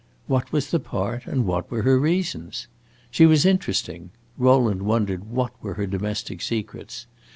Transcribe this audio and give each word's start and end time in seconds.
What 0.25 0.51
was 0.51 0.71
the 0.71 0.79
part 0.79 1.27
and 1.27 1.45
what 1.45 1.69
were 1.69 1.83
her 1.83 1.99
reasons? 1.99 2.67
She 3.11 3.27
was 3.27 3.45
interesting; 3.45 4.09
Rowland 4.35 4.81
wondered 4.81 5.25
what 5.25 5.51
were 5.61 5.75
her 5.75 5.85
domestic 5.85 6.41
secrets. 6.41 7.05